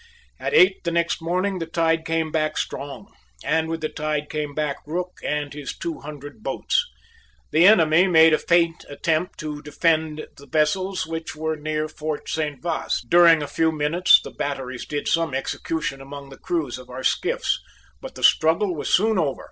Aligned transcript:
At 0.39 0.55
eight 0.55 0.83
the 0.83 0.89
next 0.89 1.21
morning 1.21 1.59
the 1.59 1.67
tide 1.67 2.05
came 2.07 2.31
back 2.31 2.57
strong; 2.57 3.13
and 3.43 3.69
with 3.69 3.81
the 3.81 3.87
tide 3.87 4.31
came 4.31 4.55
back 4.55 4.77
Rooke 4.87 5.19
and 5.23 5.53
his 5.53 5.77
two 5.77 5.99
hundred 5.99 6.41
boats. 6.41 6.83
The 7.51 7.67
enemy 7.67 8.07
made 8.07 8.33
a 8.33 8.39
faint 8.39 8.83
attempt 8.89 9.37
to 9.41 9.61
defend 9.61 10.25
the 10.37 10.47
vessels 10.47 11.05
which 11.05 11.35
were 11.35 11.55
near 11.55 11.87
Fort 11.87 12.27
Saint 12.29 12.63
Vaast. 12.63 13.11
During 13.11 13.43
a 13.43 13.47
few 13.47 13.71
minutes 13.71 14.19
the 14.23 14.31
batteries 14.31 14.87
did 14.87 15.07
some 15.07 15.35
execution 15.35 16.01
among 16.01 16.31
the 16.31 16.37
crews 16.39 16.79
of 16.79 16.89
our 16.89 17.03
skiffs; 17.03 17.61
but 18.01 18.15
the 18.15 18.23
struggle 18.23 18.73
was 18.73 18.89
soon 18.91 19.19
over. 19.19 19.39